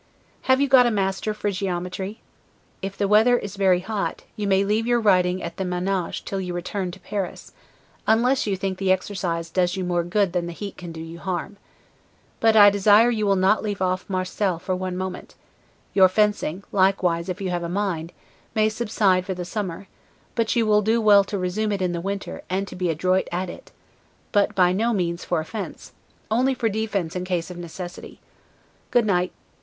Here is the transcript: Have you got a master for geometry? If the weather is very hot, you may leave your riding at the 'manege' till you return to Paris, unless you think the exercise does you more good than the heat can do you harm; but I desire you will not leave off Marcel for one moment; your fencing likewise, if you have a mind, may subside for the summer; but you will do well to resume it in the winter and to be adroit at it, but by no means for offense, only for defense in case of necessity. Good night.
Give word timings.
Have 0.49 0.59
you 0.59 0.67
got 0.67 0.87
a 0.87 0.89
master 0.89 1.31
for 1.31 1.51
geometry? 1.51 2.21
If 2.81 2.97
the 2.97 3.07
weather 3.07 3.37
is 3.37 3.55
very 3.55 3.81
hot, 3.81 4.23
you 4.35 4.47
may 4.47 4.63
leave 4.65 4.87
your 4.87 4.99
riding 4.99 5.43
at 5.43 5.57
the 5.57 5.63
'manege' 5.63 6.25
till 6.25 6.41
you 6.41 6.55
return 6.55 6.89
to 6.89 6.99
Paris, 6.99 7.53
unless 8.07 8.47
you 8.47 8.55
think 8.57 8.79
the 8.79 8.91
exercise 8.91 9.51
does 9.51 9.75
you 9.75 9.83
more 9.83 10.03
good 10.03 10.33
than 10.33 10.47
the 10.47 10.53
heat 10.53 10.75
can 10.75 10.91
do 10.91 10.99
you 10.99 11.19
harm; 11.19 11.57
but 12.39 12.55
I 12.55 12.71
desire 12.71 13.11
you 13.11 13.27
will 13.27 13.35
not 13.35 13.61
leave 13.61 13.79
off 13.79 14.09
Marcel 14.09 14.57
for 14.57 14.75
one 14.75 14.97
moment; 14.97 15.35
your 15.93 16.09
fencing 16.09 16.63
likewise, 16.71 17.29
if 17.29 17.39
you 17.39 17.51
have 17.51 17.61
a 17.61 17.69
mind, 17.69 18.11
may 18.55 18.69
subside 18.69 19.27
for 19.27 19.35
the 19.35 19.45
summer; 19.45 19.87
but 20.33 20.55
you 20.55 20.65
will 20.65 20.81
do 20.81 20.99
well 20.99 21.23
to 21.25 21.37
resume 21.37 21.71
it 21.71 21.79
in 21.79 21.91
the 21.91 22.01
winter 22.01 22.41
and 22.49 22.67
to 22.69 22.75
be 22.75 22.89
adroit 22.89 23.27
at 23.31 23.51
it, 23.51 23.71
but 24.31 24.55
by 24.55 24.71
no 24.71 24.93
means 24.93 25.23
for 25.23 25.39
offense, 25.39 25.91
only 26.31 26.55
for 26.55 26.69
defense 26.69 27.15
in 27.15 27.23
case 27.23 27.51
of 27.51 27.57
necessity. 27.59 28.19
Good 28.89 29.05
night. 29.05 29.31